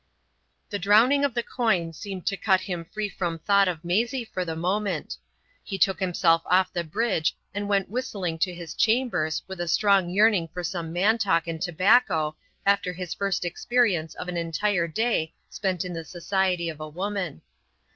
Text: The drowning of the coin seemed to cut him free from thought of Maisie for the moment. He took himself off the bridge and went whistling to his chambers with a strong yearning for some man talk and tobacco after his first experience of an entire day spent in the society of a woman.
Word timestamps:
The 0.71 0.79
drowning 0.79 1.23
of 1.23 1.35
the 1.35 1.43
coin 1.43 1.93
seemed 1.93 2.25
to 2.25 2.35
cut 2.35 2.61
him 2.61 2.85
free 2.85 3.07
from 3.07 3.37
thought 3.37 3.67
of 3.67 3.85
Maisie 3.85 4.25
for 4.25 4.43
the 4.43 4.55
moment. 4.55 5.15
He 5.63 5.77
took 5.77 5.99
himself 5.99 6.41
off 6.47 6.73
the 6.73 6.83
bridge 6.83 7.37
and 7.53 7.69
went 7.69 7.87
whistling 7.87 8.39
to 8.39 8.51
his 8.51 8.73
chambers 8.73 9.43
with 9.45 9.61
a 9.61 9.67
strong 9.67 10.09
yearning 10.09 10.47
for 10.47 10.63
some 10.63 10.91
man 10.91 11.19
talk 11.19 11.47
and 11.47 11.61
tobacco 11.61 12.35
after 12.65 12.93
his 12.93 13.13
first 13.13 13.45
experience 13.45 14.15
of 14.15 14.27
an 14.27 14.37
entire 14.37 14.87
day 14.87 15.33
spent 15.51 15.85
in 15.85 15.93
the 15.93 16.03
society 16.03 16.67
of 16.67 16.79
a 16.79 16.89
woman. 16.89 17.43